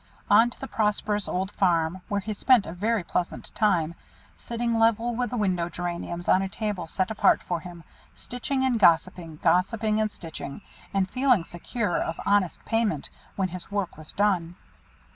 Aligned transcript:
On 0.31 0.49
to 0.49 0.59
the 0.59 0.65
prosperous 0.67 1.27
old 1.27 1.51
farm, 1.51 2.01
where 2.07 2.21
he 2.21 2.33
spent 2.33 2.65
a 2.65 2.73
very 2.73 3.03
pleasant 3.03 3.53
time, 3.53 3.93
sitting 4.35 4.79
level 4.79 5.15
with 5.15 5.29
the 5.29 5.37
window 5.37 5.69
geraniums 5.69 6.27
on 6.27 6.41
a 6.41 6.49
table 6.49 6.87
set 6.87 7.11
apart 7.11 7.43
for 7.43 7.59
him, 7.59 7.83
stitching 8.15 8.63
and 8.65 8.79
gossiping, 8.79 9.37
gossiping 9.43 10.01
and 10.01 10.09
stitching, 10.11 10.61
and 10.91 11.07
feeling 11.07 11.43
secure 11.43 11.97
of 11.97 12.19
honest 12.25 12.65
payment 12.65 13.11
when 13.35 13.49
his 13.49 13.69
work 13.69 13.95
was 13.95 14.11
done. 14.11 14.55